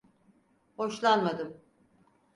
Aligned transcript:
Hoşlanmadım. 0.77 1.57